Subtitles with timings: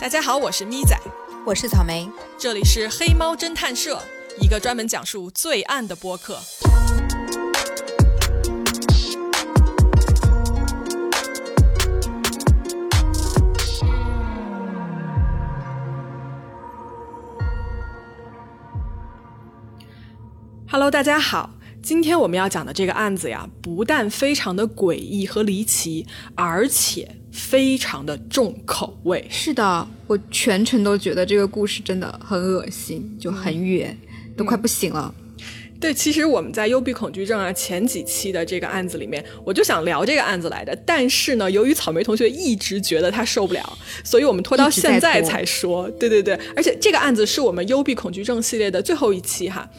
[0.00, 0.96] 大家好，我是咪仔，
[1.44, 2.08] 我是草莓，
[2.38, 4.00] 这里是黑猫侦探社，
[4.40, 6.38] 一个专门讲述罪案的播客。
[20.70, 21.50] Hello，大家好。
[21.82, 29.24] 今天我们要讲的这个案子呀，不但非常的诡异和离奇，而且非常的重口味。
[29.30, 33.96] 是的，我全程都觉得这个故事真的很恶心，就很远，
[34.36, 35.14] 都快不行了。
[35.80, 45.88] 对，其实我们在幽闭恐惧症啊前几期的这个案子里面，我就想聊这个案子来的，但是呢，由于草莓同学一直觉得他受不了，所以我们拖到现在才说。
[45.90, 49.70] 对对对，而且这个案子是我们幽闭恐惧症系列的最后一期哈。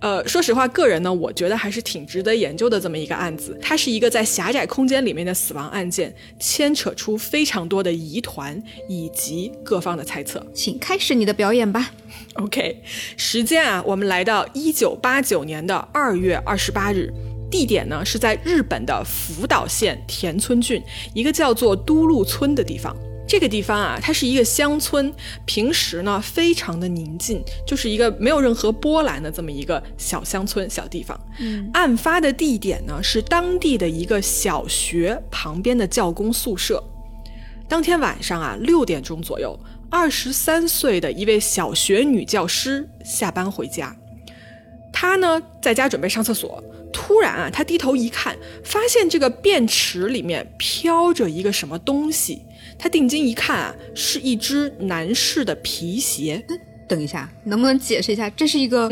[0.00, 3.58] 呃，说实话，个人呢，我觉得还是挺值得研究的这么一个案子。
[3.60, 10.44] 它是一个在狭窄空间里面的死亡案件，牵扯出非常多的疑团以及各方的猜测。
[10.54, 11.90] 请开始你的表演吧。
[12.34, 12.80] OK，
[13.16, 17.12] 时间啊，我们来到一九八九年的二月二十八日，
[17.50, 20.80] 地点呢是在日本的福岛县田村郡
[21.12, 22.96] 一个叫做都路村的地方。
[23.28, 25.12] 这个地方啊，它是一个乡村，
[25.44, 31.20] 平时呢非常的宁静，就是一个没有任何波澜的这么一个小乡村小地方。
[31.38, 36.82] 嗯，案发的地点呢是当地的一个小学旁边的教工宿舍。
[37.68, 39.54] 当天晚上啊六点钟左右，
[39.90, 43.94] 二十三岁的一位小学女教师下班回家，
[44.90, 48.34] 她呢在家准备上厕所，突然啊她低头一看，
[48.64, 52.42] 发现这个便池里面飘着一个什么东西。
[52.78, 56.42] 他定睛一看啊，是一只男士的皮鞋。
[56.86, 58.90] 等一下，能不能解释一下，这是一个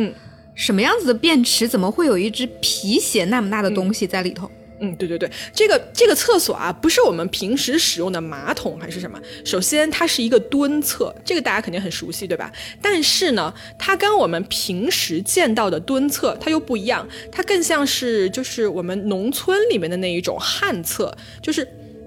[0.54, 1.66] 什么样子的便池？
[1.66, 4.50] 怎么会有一只皮鞋那么大的东西在里头？
[4.78, 9.18] 嗯，对对对，这个这个厕所啊，不是我们平时使用的马桶还是什么？
[9.42, 12.52] 首先，它是一个蹲厕，这个大家肯定很熟悉，对吧？
[12.82, 21.66] 但是呢，它跟我们平时见到的蹲厕它又不一样，它更像是就是我们农村里面的那一种旱厕，就是。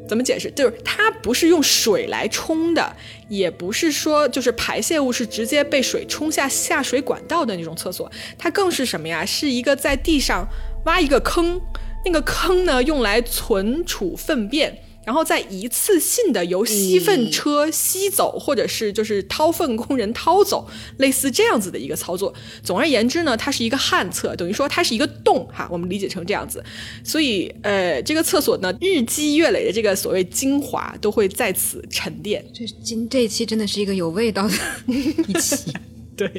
[0.10, 0.52] 怎么解释？
[0.52, 2.94] 就是它不是用水来冲的，
[3.30, 9.24] 也不是说就是排泄物是直接被水冲下下水管道的那种厕所，它更是什么呀？
[9.24, 10.48] 是一个在地上
[10.86, 11.62] 挖一个坑，
[12.04, 14.80] 那个坑呢用来存储粪便。
[15.10, 22.32] 然后再一次性的由吸粪车吸走，或者是就是掏粪工人掏走，类似这样子的一个操作。
[22.62, 26.64] 总而言之呢，它是一个旱厕，等于说它是一个洞哈，我们理解成这样子。
[27.04, 32.46] 所以呃，这个厕所呢，日积月累的这个所谓精华都会在此沉淀。
[32.54, 34.54] 这今这一期真的是一个有味道的
[35.28, 35.74] 一期。
[36.16, 36.32] 对，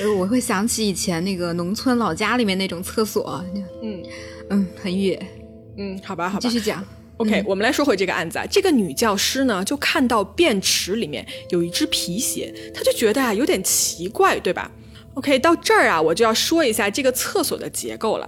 [0.00, 3.40] 呃，我会想起以前那个农村老家里面那种厕所。
[3.84, 4.02] 嗯
[4.50, 5.24] 嗯，很远。
[5.78, 6.84] 嗯，好吧，好吧，继续讲。
[7.20, 8.46] OK，我们来说回这个案子啊。
[8.50, 14.70] 这个女教师呢，就看到便池里面有一只皮鞋，她就觉得啊有点奇怪，对吧
[15.12, 18.26] ？OK，到这儿啊，我就要说一下这个厕所的结构了。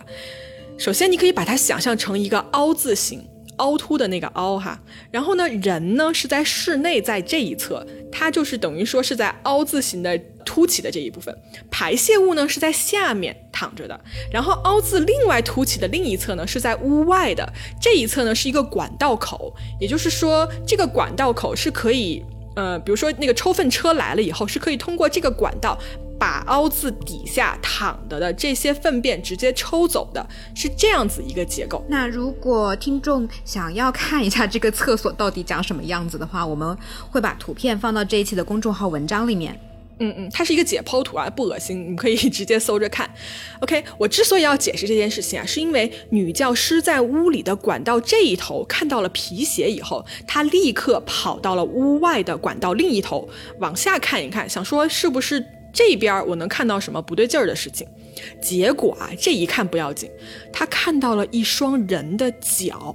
[0.76, 3.26] 首先，你可以把它想象成一个凹字形。
[3.56, 4.80] 凹凸的那个凹哈，
[5.10, 11.36] 然后呢，人呢是在室内，在这一侧，它就是等于说是在凹字形的凸起的这一部分，
[11.70, 22.22] 排泄物呢是在下面躺着的，然后凹字另外凸起的另一侧呢是在屋外的，这一侧呢是一个管道口，也就是说这个管道口是可以，
[22.56, 25.78] 呃，比如说那个抽粪车来了以后，是可以通过这个管道。
[26.18, 30.24] 把凹字底下躺着的这些粪便直接抽走的，
[30.54, 31.84] 是这样子一个结构。
[31.88, 36.78] 那如果听众想要看一下这个厕所到底长什么样子的话，我们
[37.10, 39.58] 会把图片放到这一期的公众号文章里面。
[40.02, 43.08] 嗯嗯，它是一个解剖图啊，不恶心，你可以直接搜着看。
[43.62, 53.28] OK，我之所以要解释这件事情啊，是因为女教师在屋里的管道这一头看到了皮鞋以后，她立刻跑到了屋外的管道另一头
[53.60, 55.44] 往下看一看，想说是不是。
[55.74, 57.88] 这边我能看到什么不对劲儿的事情，
[58.42, 60.10] 结果啊，这一看不要紧，
[60.52, 62.94] 她看到了一双人的脚。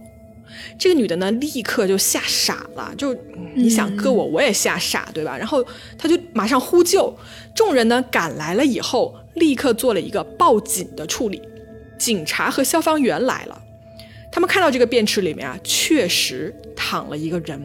[0.78, 3.16] 这个女的呢，立刻就吓傻了，就
[3.56, 5.38] 你想割我我也吓傻，对吧？
[5.38, 5.66] 然后
[5.98, 7.16] 她就马上呼救，
[7.56, 11.42] 众人呢赶来了以后，立刻做了一个报警的处理。
[11.98, 13.62] 警察和消防员来了，
[14.32, 17.60] 他们看到这个便池里面啊，确实躺了一个人，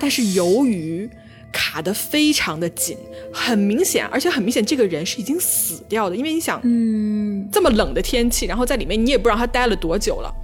[0.00, 1.08] 但是由于
[1.52, 2.96] 卡的非常的紧，
[3.32, 6.16] 很明显，而且很明显，这个人是已经死掉的。
[6.16, 10.34] 因为你想，嗯，这么冷的天气，然后在里面，你也不知道他待了多久了。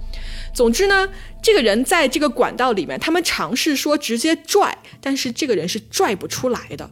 [0.53, 1.09] 总之呢，
[1.41, 6.89] 这个人在这个管道里面，他们尝试说直接拽，但是这个人是拽不出来的。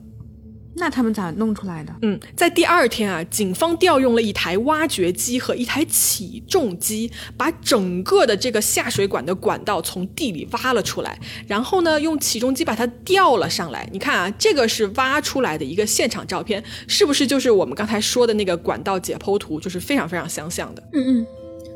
[0.73, 1.93] 那他们咋弄出来的？
[2.01, 13.87] 嗯，在第二天啊，警方调用了一台挖掘机和一台起重机，把整个的这个下水管的管道从地里挖了出来，然后呢，用起重机把它吊了上来。
[13.91, 19.59] 你看啊，这个是挖出来的一个现场照片，是不是就是我们刚才说的那个管道解剖图？
[19.59, 20.81] 就是非常非常相像的。
[20.93, 21.27] 嗯嗯，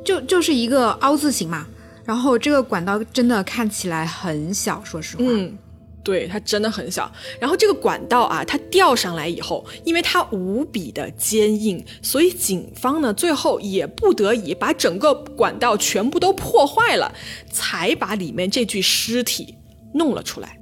[0.05, 1.67] 就就是一个凹字形嘛。
[2.05, 5.23] 然后这个管道真的看起来很小，说实话。
[5.25, 5.57] 嗯。
[6.03, 7.11] 对，它真的很小。
[7.39, 17.11] 然后这个管道啊，它吊上来以后，因为它无比的坚硬，所以警方呢最后也不得已把整个管道全部都破坏了，
[17.49, 19.57] 才把里面这具尸体
[19.95, 20.59] 弄了出来。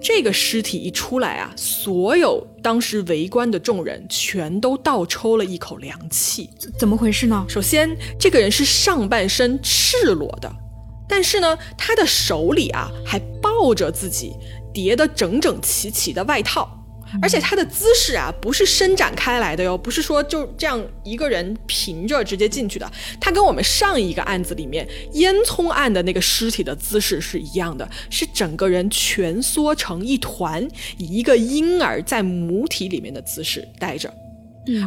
[0.00, 6.50] 这个尸体一出来啊，所有当时围观的众人全都倒抽了一口凉气。
[6.78, 7.44] 怎么回事呢？
[7.48, 10.50] 首先，这个人是上半身赤裸的。
[11.06, 14.32] 但是呢，他的手里啊还抱着自己
[14.72, 16.83] 叠得整整齐齐的外套，
[17.22, 22.90] 而且它的姿势啊不是伸展开来的哟，不是说就这样一个人平着直接进去的，
[23.20, 30.66] 它跟我们上一个案子里面烟囱案的那个尸体的姿势是一样的，是整个人蜷缩成一团，
[30.98, 34.12] 以一个婴儿在母体里面的姿势待着。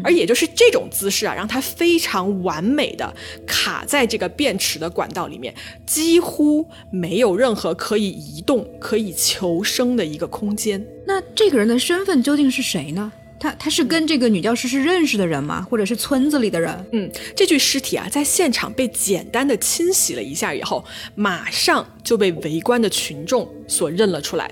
[0.03, 3.13] 而也就是这种姿势啊，让它非常完美的
[3.45, 5.53] 卡在这个便池的管道里面，
[5.85, 10.83] 几乎没有任何可以移动、可以求生的一个空间。
[11.05, 13.11] 那这个人的身份究竟是谁呢？
[13.39, 15.61] 他他是跟这个女教师是认识的人吗？
[15.69, 16.85] 或者是村子里的人？
[16.91, 20.83] 嗯，这具尸体啊，在现场被简单的清洗了一下以后，
[21.13, 24.49] 马上就被围观的群众所认了出来。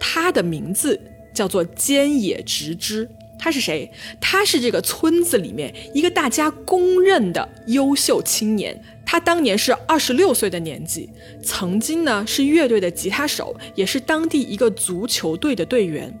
[0.00, 1.00] 他的名字
[1.32, 3.08] 叫做菅野直之。
[3.38, 3.90] 他是谁？
[4.20, 8.82] 他是这个村子里面一个大家公认的优秀青年。
[9.06, 11.10] 他当年是二十六岁的年纪，
[11.42, 16.12] 曾经呢是乐队的吉他手，也是当地一个足球队的队员。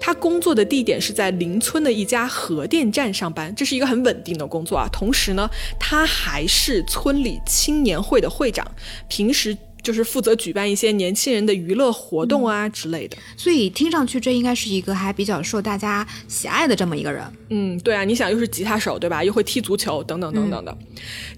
[0.00, 4.88] 他工作的地点是在邻村的一家核电站上班，这是一个很稳定的工作啊。
[4.92, 5.48] 同时呢，
[5.80, 8.66] 他还是村里青年会的会长，
[9.08, 9.56] 平时。
[9.82, 17.24] 就是负责举办一些年轻人的娱乐活动啊之类的，所以听上去这应该是一个还比较受大家喜爱的这么一个人。
[17.50, 19.22] 嗯，对啊，你想又是吉他手对吧？
[19.24, 20.76] 又会踢足球等等等等的。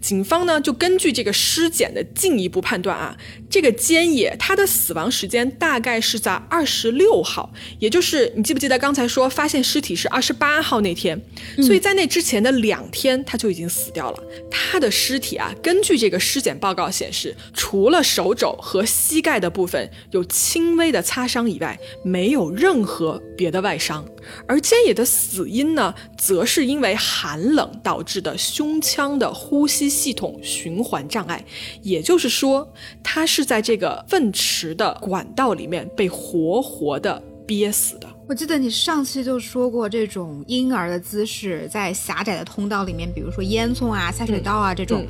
[0.00, 3.16] 警方呢就根据这个尸检的进一步判断啊，
[3.48, 11.20] 这个菅野他的死亡时间大概是在二十六号，也就是你记不记得刚才说发现尸体是二十八号那天？
[11.58, 14.22] 所以在那之前的两天他就已经死掉了。
[14.50, 18.29] 他的尸体啊，根据这个尸检报告显示，除了手。
[18.30, 24.04] 手肘和膝盖的部分有轻微的擦伤以外，没有任何别的外伤。
[24.46, 31.44] 而菅野的死因呢，则是因为寒冷导致的胸腔的呼吸系统循环障碍。
[31.82, 32.72] 也就是说，
[33.02, 38.06] 他是在这个粪池的管道里面被活活的憋死的。
[38.28, 45.04] 我记得你上期就说过，这种婴儿的姿势在狭窄的通道里面，比如说烟囱啊、下水道啊这种。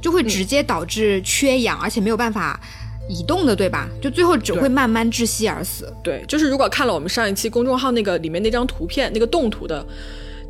[0.00, 2.60] 就会直接导致缺氧，而且没有办法
[3.08, 3.88] 移动的，对吧？
[4.00, 5.92] 就最后只会慢慢窒息而死。
[6.02, 9.84] 对，就是如果看了我们上一期公众号那个里面那张图片，那个动图的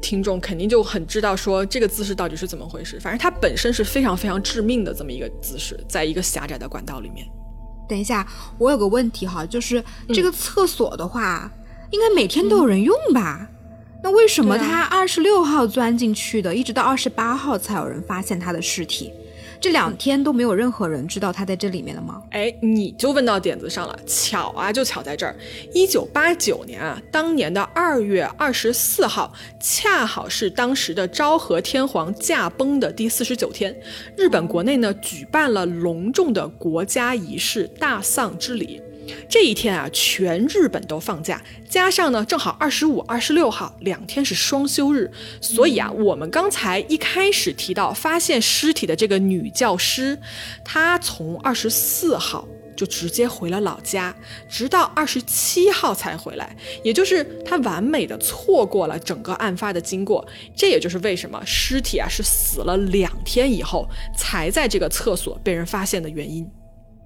[0.00, 2.98] 听众肯定就很知道说这个姿势到底是怎么回事。
[3.00, 7.26] 反正它本身是非常非常致命的这么一个姿势，在一个狭窄的管道里面。
[7.88, 8.26] 等一下，
[8.58, 11.50] 我有个问题哈，就是这个厕所的话，
[11.90, 13.48] 应该每天都有人用吧？
[14.02, 19.12] 那为什么他二十六号钻进去的，一直到二十八号才有人发现他的尸体？
[19.60, 22.22] 这两天都没有任何人知道他在这里面了吗？
[22.30, 25.34] 哎，你就问到点子上了，巧啊，就巧在这儿。
[25.72, 33.74] 一九八九年啊，当年的二月二十四号，恰好是当时的昭和天皇驾崩的第四十九天，
[34.16, 38.80] 日本国内呢举办了隆重的国家仪式大丧之礼。
[39.28, 45.10] 这一天啊，全日本都放假，加上呢，正好二十五、二十六号两天是双休日，
[45.40, 50.18] 所以啊，我们刚才一开始提到发现尸体的这个女教师，
[50.64, 52.46] 她从二十四号
[52.76, 54.14] 就直接回了老家，
[54.48, 60.26] 直到二十七号才回来，也就是她完美的错过了整个案发的经过。
[60.54, 66.46] 这也就是为什么尸体啊是死了两天以后才在这个厕所被人发现的原因。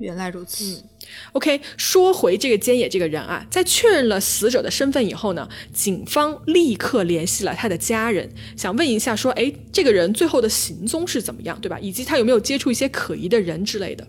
[0.01, 0.83] 原来如此。
[1.33, 11.79] OK，说回这个菅野这个人啊，在确认了死者的身份以后呢，警方立刻联系了他的家人，想问一下说，哎，这个人最后的行踪是怎么样，对吧？
[11.81, 14.07] 以及他有没有接触一些可疑的人之类的。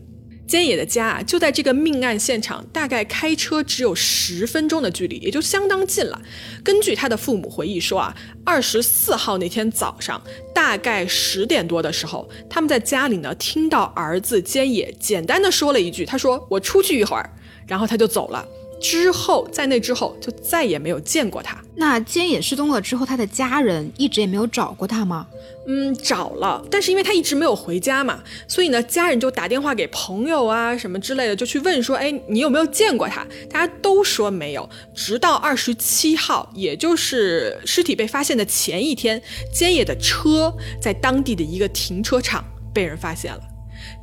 [0.51, 6.22] 菅野的家啊，就在这个命案现场，大概开车只有十分钟的距离，也就相当近了。
[6.62, 10.22] 根据他的父母回忆说啊，二十四号那天早上，
[10.53, 17.29] 大概十点多的时候，他们在家里呢听到儿子菅野简单的说了一句，他说：“我出去一会儿。”
[17.65, 18.46] 然后他就走了。
[18.81, 21.57] 之后，在那之后就再也没有见过他。
[21.75, 25.27] 那菅野失踪了之后，他的家人一直也没有找过他吗？
[25.67, 33.25] 嗯，找了，但是因为他一直没有回家嘛，所以呢，家人就打电话给朋友啊什么之类的，就去问说，哎，你有没有见过他？
[33.50, 34.67] 大家都说没有。
[34.95, 39.21] 直到二十七号，也就是尸体被发现的前一天，
[39.53, 43.41] 菅野的车在当地的一个停车场被人发现了。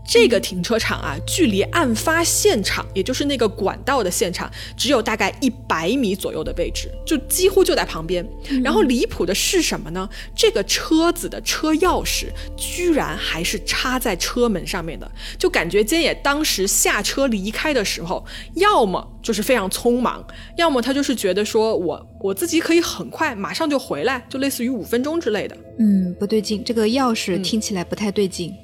[0.06, 8.26] 这个停车场啊，距离案发现场，也就是那个管道的现场，只有大概一百米左右的位置，就几乎就在旁边。
[8.62, 10.08] 然后离谱的是什么呢？
[10.34, 25.54] 这个车子的车钥匙居然还是插在车门上面的，就感觉菅野当时下车离开的时候，要么就是非常匆忙，要么他就是觉得说我我自己可以很快马上就回来，就类似于五分钟之类的。
[25.78, 28.54] 嗯，不对劲，这个钥匙听起来不太对劲。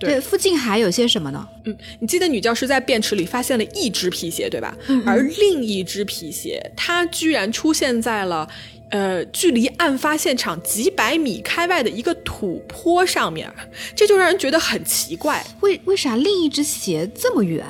[0.00, 1.46] 对，附近还有些什么呢？
[1.64, 4.74] 嗯，你记得女教师在便池里发现了一只皮鞋，对吧？
[5.04, 8.48] 而另一只皮鞋，它居然出现在了，
[8.90, 13.52] 呃，距离案发现场几百米开外的一个土坡上面，
[13.94, 15.44] 这就让人觉得很奇怪。
[15.60, 17.64] 为为啥另一只鞋这么远？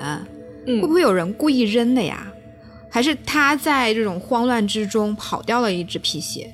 [0.67, 2.33] 会不会有人故意扔的呀？
[2.89, 6.53] 还是他在这种慌乱之中跑掉了一只皮鞋？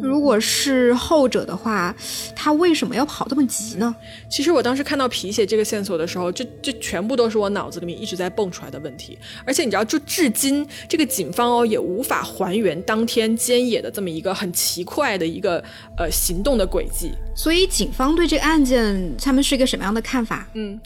[0.00, 1.94] 如果是后者的话，
[2.36, 3.94] 他为什么要跑这么急呢？
[4.28, 9.18] 其实我当时看到皮鞋这个线索的时候，这这全部都是我脑子里面一直在蹦出来的问题。
[9.44, 15.62] 而且你知道，就至今这个警方哦也无法还原当天菅野的这么一个很奇怪的一个
[15.96, 17.12] 呃行动的轨迹。
[17.34, 20.48] 所以警方对这个案件他们是一个什么样的看法？
[20.54, 20.78] 嗯。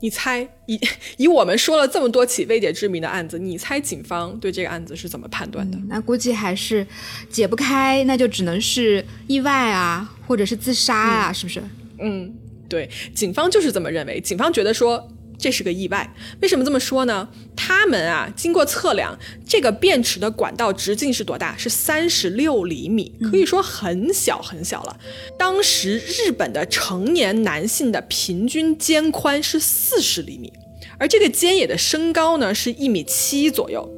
[0.00, 0.80] 你猜以
[1.18, 5.78] 以我们说了这么多起未解之谜的案子，你猜警方对这个案子是怎么判断的？
[5.88, 6.86] 那估计还是
[7.28, 11.62] 解不开，那就只能是意外啊，或者是自杀啊，是不是？
[11.98, 12.34] 嗯，
[12.68, 14.20] 对，警方就是这么认为。
[14.20, 15.06] 警方觉得说。
[15.40, 17.26] 这是个意外，为什么这么说呢？
[17.56, 21.56] 他们啊，经过测量，这个便池的管道直径是多大？
[21.56, 25.00] 是三十六厘米，可以说很小很小了。
[25.38, 30.52] 当时日本的成年男性的平均肩宽是四十厘米，
[30.98, 33.88] 而这个菅野的身高呢是一米七左右。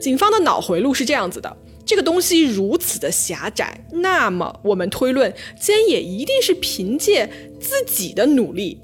[0.00, 7.28] 警方的脑回路是这样子的：这个东西如此的狭窄，那么我们推论，菅野一定是凭借
[7.60, 8.78] 自己的努力。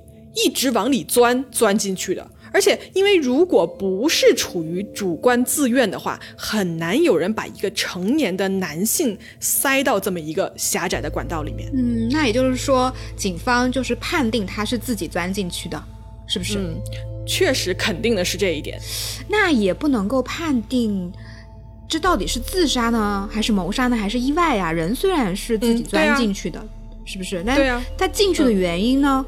[0.44, 2.30] 一直往里钻，钻进去的。
[2.50, 11.70] 而且，因为如果不是处于主观自愿的话，很难有人把一个成年的男性塞到这么一个狭窄的管道里面。
[11.74, 15.80] 嗯，那也就是说，警方就是判定他是自己钻进去的，
[16.26, 16.58] 是不是？
[16.58, 16.74] 嗯，
[17.26, 18.80] 确实肯定的是这一点。
[19.28, 21.12] 那也不能够判定
[21.86, 24.72] 这到底是自杀呢，还是谋杀呢，还是意外呀？
[24.72, 26.66] 人虽然是自己钻进去的，
[27.04, 27.42] 是不是？
[27.42, 29.24] 那他进去的原因呢？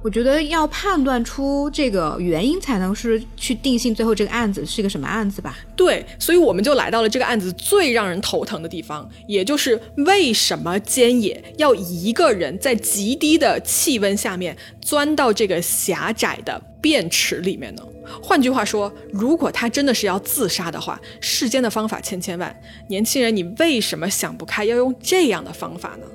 [0.00, 5.58] 我觉得要判断出这个原因，才能是去定性最后这个案子是个什么案子吧？
[5.74, 17.82] 对，所以我们就来到了这个案子最让人头疼的地方，也就是为什么菅野要一个人在极低的气温下面钻到这个狭窄的便池里面呢？
[18.22, 22.54] 换句话说，如果他真的是要自杀的话，世间的方法千千万，
[22.88, 26.06] 年轻人，你为什么想不开要用这样的方法呢？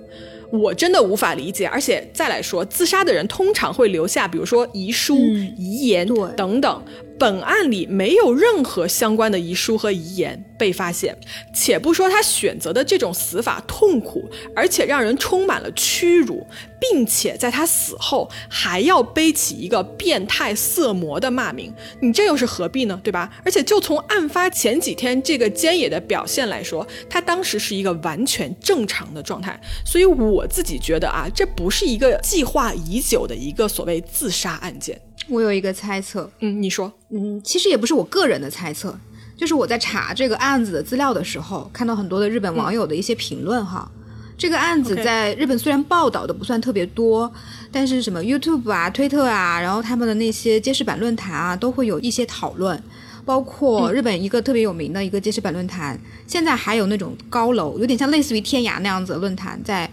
[0.54, 5.18] 我真的无法理解，而且再来说，自杀的人通常会留下，比如说遗书、
[5.58, 6.08] 遗言
[6.38, 6.84] 等等。
[7.20, 11.18] 本案里没有任何相关的遗书和遗言被发现，
[11.54, 16.46] 且不说他选择的这种死法痛苦，而且让人充满了屈辱，
[16.80, 23.00] 并且在他死后还要背起一个变态色魔的骂名，你这又是何必呢？
[23.04, 23.32] 对吧？
[23.46, 35.00] 而且就从案发前几天这个菅野的表现来说，他当时是一个完全正常的状态，所以我自己觉得啊，这不是一个计划已久的一个所谓自杀案件。
[35.30, 38.98] 我有一个猜测，嗯，你说，嗯，其实也不是我个人的猜测，
[39.38, 43.90] 就是我在查这个案子的资料的时候，看到很多的日本网友的一些评论哈。
[44.36, 47.32] 这个案子在日本虽然报道的不算特别多，
[47.72, 52.82] 但是什么 YouTube 啊、推特啊，然后他们的那些揭示版论坛啊，都会有一些讨论。
[53.26, 59.90] 包括日本一个特别有名的一个揭示版论坛，现在还有那种高楼，有点像类似于天涯那样子的论坛，在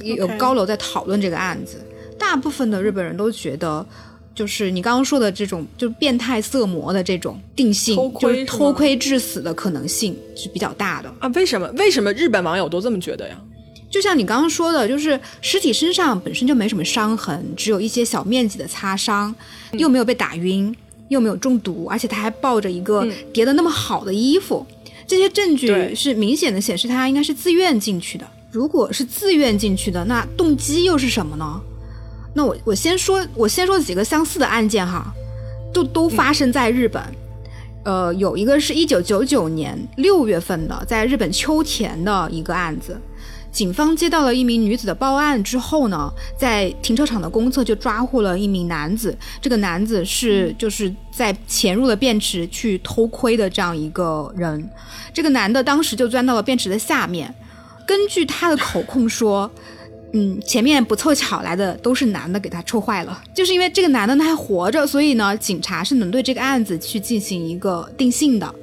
[0.00, 1.84] 有高楼在讨论这个案子。
[2.16, 3.84] 大部分的日本人都觉得。
[4.38, 11.26] 就是你刚刚说的这种，就是变态色魔的这种定性，就是偷窥致死的可能性是比较大的啊？
[11.34, 11.66] 为什么？
[11.76, 13.36] 为什么日本网友都这么觉得呀？
[13.90, 19.34] 就像你刚刚说的，就是尸体身上本身就没什么伤痕，只有一些小面积的擦伤，
[19.72, 20.72] 又没有被打晕，
[21.08, 24.64] 又没有中毒，而且他还抱着一个叠的那么好的衣服，
[25.04, 28.24] 这些证据是明显的显示他应该是自愿进去的。
[28.52, 31.60] 如果是自愿进去的，那动机又是什么呢？
[32.34, 35.12] 那我我先说，我先说几个相似的案件哈，
[35.72, 37.02] 都都发生在日本。
[37.84, 43.00] 呃，有一个是一九九九年六月份的，在日本秋田的一个案子。
[43.50, 49.16] 警方接到了一名女子的报案之后呢，在停车场的公厕就抓获了一名男子。
[49.40, 54.70] 这个男子是就是在潜入了便池去偷窥的这样一个人。
[55.14, 57.34] 这个男的当时就钻到了便池的下面。
[57.86, 59.50] 根据他的口供说，
[60.12, 63.22] 嗯，前面不凑巧来的都是男的给他臭坏了。
[63.34, 68.54] 就是因为这个男的他还活着，所以呢，警察是能对这个案子去进行一个定性的。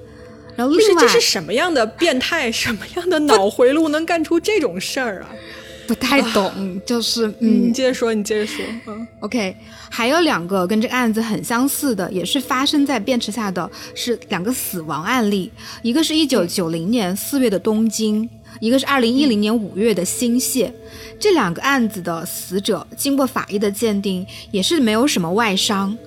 [0.55, 5.29] 然后另外这是什么样的变态，什么样的脑回路能干出这种事儿啊？
[5.87, 8.65] 不太懂，就是嗯，你接着说，你接着说。
[8.87, 9.55] 嗯，OK，
[9.87, 15.51] 还有两个跟这个案子很相似的，也是发生在便池下的是两个死亡案例，
[15.83, 18.27] 一个是一九九零年四月的东京，
[18.59, 20.71] 一个是二零一零年五月的新泻。
[21.19, 25.97] 这两个案子的死者经过法医的鉴定，也是没有什么外伤。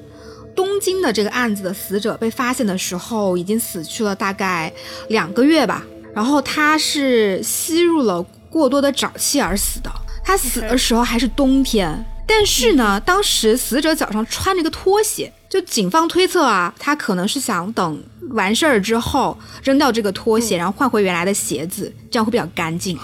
[0.54, 4.72] 东京的这个案子的死者被发现的时候，已经死去了大概
[5.08, 5.84] 两个月吧。
[6.14, 9.90] 然后他是吸入了过多的沼气而死的。
[10.24, 22.96] 他死的时候还是冬天，但是呢，当时死者脚上穿着个拖鞋，就警方推测啊，他可能是想等完事儿之后扔掉这个拖鞋，然后换回原来的鞋子，这样会比较干净。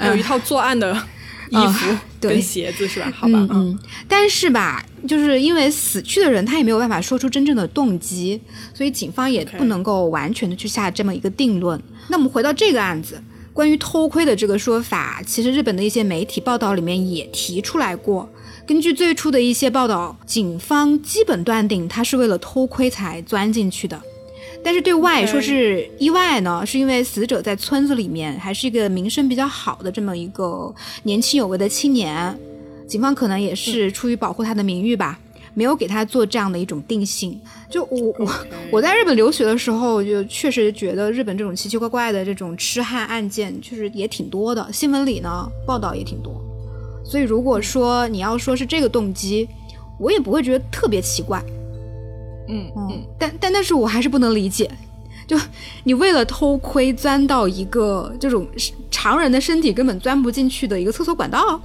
[0.00, 1.00] 有一套作案的。
[1.52, 3.12] 衣服跟鞋子是吧？
[3.14, 8.40] 好吧，嗯，但是吧，就是因为死去的人他也没有办法说出真正的动机，
[8.72, 11.78] 所以警方也不能够完全的去下这么一个定论。
[12.08, 13.22] 那我们回到这个案子，
[13.52, 18.26] 关于偷窥的这个说法，其实日本的一些媒体报道里面也提出来过。
[18.64, 24.00] 根据最初的一些报道，警方基本断定他是为了偷窥才钻进去的。
[24.64, 32.38] 但是对外说是意外呢，是因为死者在村子里面还是一个名声比较好的这么一个年轻有为的青年，
[32.86, 35.18] 警方可能也是出于保护他的名誉吧，
[35.54, 37.38] 没有给他做这样的一种定性。
[37.68, 38.32] 就我我
[38.70, 46.40] 我在日本留学的时候，就确实觉得日本这种奇奇怪怪的这种痴汉案件确实也挺多的，新闻里呢报道也挺多。
[47.12, 49.46] 所以如果说你要说是这个动机，
[49.98, 51.44] 我也不会觉得特别奇怪。
[52.48, 54.70] 嗯嗯，但但但是我还是不能理解，
[55.26, 55.38] 就
[55.84, 58.48] 你为了偷窥钻到一个这种
[58.90, 61.60] 常人的身体根本钻不进去的一个厕所管道，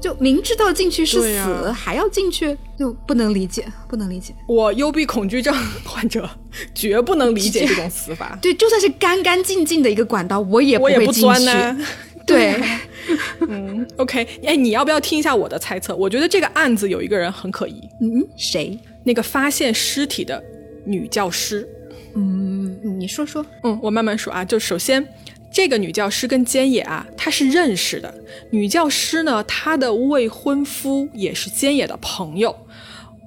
[0.00, 4.34] 就明知道进去是死还要进去，就不能理解，不能理解。
[4.46, 6.26] 我幽闭恐惧症患者
[6.74, 8.38] 绝不能理解这种死法。
[8.40, 11.78] 对，就算是干干净净的一个管道，我也不会钻呢。
[12.26, 12.54] 对，
[13.48, 15.94] 嗯，OK，哎，你要不要听一下我的猜测？
[15.96, 17.80] 我觉得这个案子有一个人很可疑。
[18.00, 18.78] 嗯，谁？
[19.04, 20.42] 那个发现尸体的
[20.84, 21.68] 女教师，
[22.14, 24.44] 嗯，你说说，嗯，我慢慢说啊。
[24.44, 25.04] 就首先，
[25.50, 28.14] 这个女教师跟菅野啊，她是认识的。
[28.50, 32.54] 女教师呢，她的未婚夫也是菅野的朋友。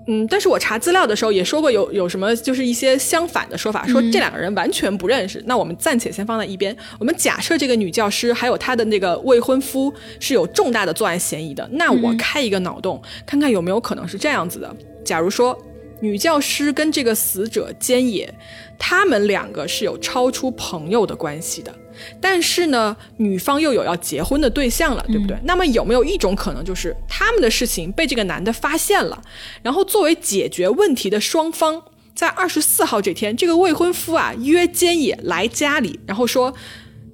[0.06, 5.42] 嗯，但是我查资料的时候也说过有有什么就是一些相反的说法，说这两个人完全不认识。
[5.46, 6.76] 那我们暂且先放在一边。
[7.00, 14.76] 我们假设这个女教师还有她的那个未婚夫是有重大的作案嫌疑的，那我开一个脑洞，看看有没有可能是这样子的。
[15.06, 15.58] 假如说
[16.02, 18.34] 女教师跟这个死者菅野，
[18.78, 21.74] 他们两个是有超出朋友的关系的，
[22.20, 25.38] 但是呢，女方又有要结婚的对象了，对不对？
[25.44, 29.22] 那么有没有一种可能，就是他们的事情被这个男的发现了，
[29.62, 31.82] 然后作为解决问题的双方，
[32.16, 36.54] 在二十四号这天，这个未婚夫啊约菅野来家里，然后说：“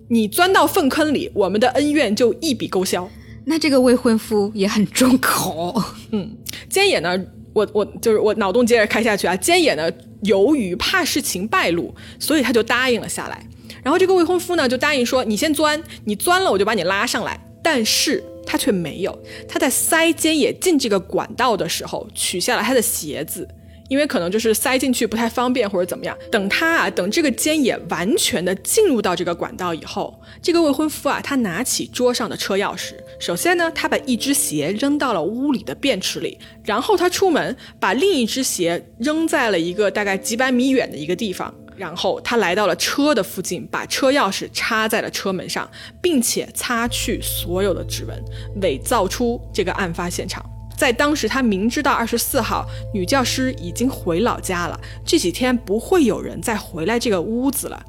[0.10, 3.10] 你钻到粪坑里，我们的恩怨就一笔勾销。”
[3.46, 6.38] 那这个未婚夫也很重口，嗯，
[6.70, 7.20] 菅野呢？
[7.52, 13.44] 我我就是我脑洞接着开下去啊，菅野呢，由于怕事情败露，所以他就答应了下来。
[13.84, 23.48] 然后这个未婚夫呢，就答应说：“你先钻，你钻了我就把你拉上来。”但是他却没有，他在塞菅野进这个管道的时候，取下了他的鞋子。
[23.90, 45.68] 因为可能就是塞进去不太方便或者怎么样，等他啊，等这个菅野完全的进入到这个管道以后，这个未婚夫啊，他拿起桌上的车钥匙，首先呢，他把一只鞋扔到了屋里的便池里，然后他出门把另一只鞋扔在了一个大概几百米远的一个地方，然后他来到了车的附近，把车钥匙插在了车门上，
[46.02, 48.22] 并且擦去所有的指纹，
[48.62, 50.46] 伪造出这个案发现场。
[50.78, 57.82] 在当时，他明知道二十四号女教师已经回老家了，这几天不会有人再回来这个屋子了，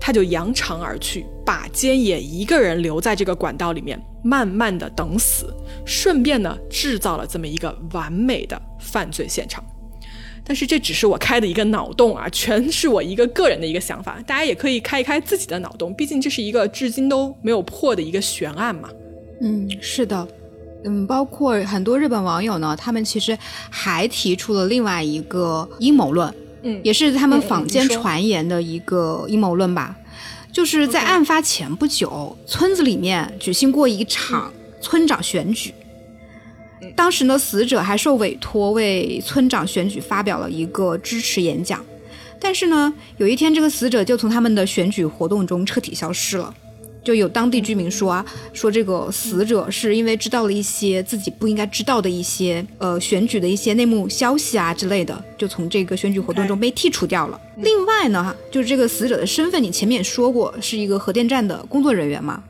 [0.00, 5.54] 他就扬长而去，把菅野一个人留在这个管道里面，慢慢的等死，
[5.86, 9.64] 顺便呢制造了这么一个完美的犯罪现场。
[10.48, 18.88] 但是这只是我开的一个脑洞啊，全是我一个个人的一个想法，大家也可以开一开自己的脑洞，毕竟这是一个至今都没有破的一个悬案嘛。
[19.42, 20.26] 嗯，是的。
[20.84, 23.36] 嗯，包括很多日本网友呢，他们其实
[23.68, 26.32] 还提出了另外一个阴谋论，
[26.62, 29.94] 嗯，也是他们坊间传言的一个阴谋论吧。
[30.50, 35.74] 就是在案发前不久，村子里面举行过一场村长选举。
[36.94, 41.84] 当时呢，死者还受委托为村长选举发表了一个支持演讲。
[42.40, 46.54] 但是呢，有一天这个死者就从他们的选举活动中彻底消失了。
[47.04, 57.40] 就有当地居民说啊，说这个死者是因为知道了一些自己不应该知道的一些呃选举的一些内幕消息啊之类的，就从这个选举活动中被剔除掉了。
[57.56, 62.42] 另外呢，就是这个死者的身份，你前面也说过是一个核电站的工作人员嘛。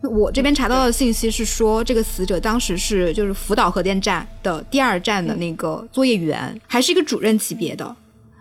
[0.00, 7.96] 那我这边查到的信息是说，这个死者当时是就是福岛核电站的第二站的那个作业员，还是一个主任级别的，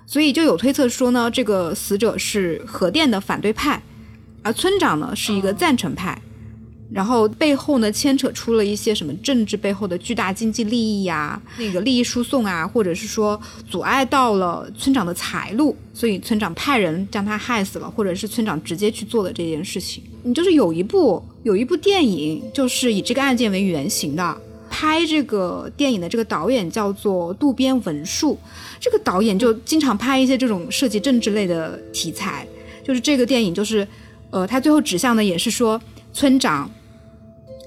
[0.06, 3.82] 所以就有推测说呢，这个死者是核电的反对派，
[4.44, 6.22] 而村长呢是一个赞成派，
[6.92, 20.04] 然后背后呢牵扯出了一些什么政治背后的巨大经济利益呀、那个利益输送啊，或者是说阻碍到了村长的财路，所以村长派人将他害死了，或者是村长直接去做的这件事情。
[20.24, 24.38] 你就是有一部有一部电影，就是以这个案件为原型的。
[24.70, 28.38] 拍这个电影的这个导演叫做渡边文树，
[28.82, 32.46] 这个导演就经常拍一些这种涉及政治类的题材。
[32.84, 33.88] 就是这个电影，就是
[34.30, 35.82] 呃，他最后指向的也是说
[36.14, 36.70] 村长、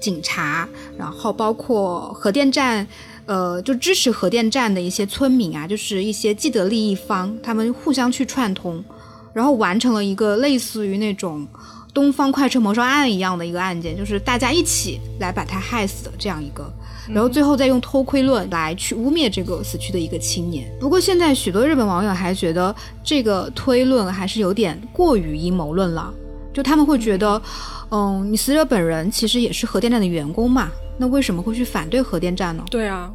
[0.01, 2.85] 警察，然后包括核电站，
[3.27, 8.83] 呃，就支持核电站的一些村民啊，就是一些既得利益方，他们互相去串通，
[9.31, 11.47] 然后完成了一个类似于那种
[11.93, 16.69] 东方快车谋杀案一样的一个案件，就是大家一起来把他害死的这样一个。
[17.09, 20.71] 然后最后再用偷窥论来去污蔑这个死去的一个青年。
[20.79, 26.13] 不过现在许多日本网友还觉得这个推论还是有点过于阴谋论了，
[26.53, 27.41] 就他们会觉得，
[27.89, 32.63] 嗯，你死者本人其实也是核电站的员工嘛，那为什么会去反对核电站呢？
[32.69, 33.11] 对啊，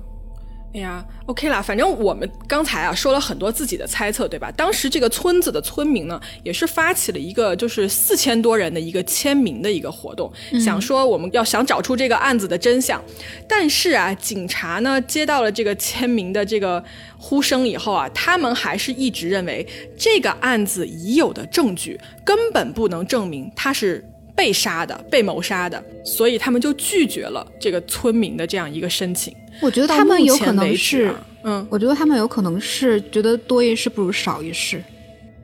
[0.76, 4.52] 哎呀，OK 啦，反正我们刚才啊说了很多自己的猜测，对吧？
[4.52, 10.30] 当时这个村子的村民呢，也是发起了一个就是四千多人的一个签名的一个活动，
[10.62, 13.02] 想说我们要想找出这个案子的真相。
[13.48, 16.84] 但是啊，警察呢接到了这个签名的这个
[17.16, 24.06] 呼声以后啊，他们还是一直认为这个案子已有的证据根本不能证明他是。
[24.36, 29.34] 被杀的，被谋杀的，所以他们就拒绝了这个村民的这样一个申请。
[29.62, 34.82] 我觉得他们有可能是，啊嗯，我觉得他们有可能是觉得多一事不如少一事，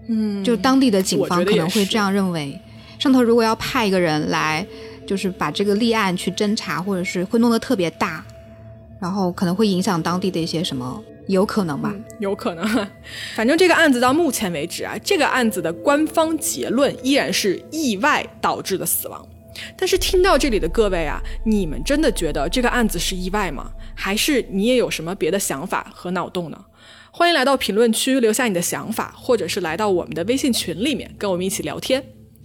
[0.08, 2.60] 嗯，就当地的警方可能会这样认为。
[2.98, 4.64] 上头如果要派一个人来，
[5.06, 8.24] 就是把这个立案去侦查，或者是会弄得特别大，
[9.00, 11.94] 然后可能会影响当地的一些什么，有可能吧。
[12.18, 12.66] 有可能。
[13.34, 19.26] 反正这个案子到目前为止啊，这个案子的官方结论依然是意外导致的死亡。
[19.76, 23.70] 但是听到这里的各位啊，你们真的觉得这个案子是意外吗？
[23.94, 26.64] 还是你也有什么别的想法和脑洞呢？
[27.10, 32.02] 欢迎来到评论区留下你的想法，或者是来到我们的微信群里面跟我们一起聊天。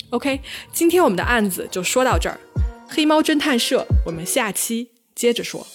[0.10, 0.42] OK，
[0.74, 2.38] 今天我们的案子就说到这儿。
[2.90, 5.66] 黑猫侦探社，我们下期接着说。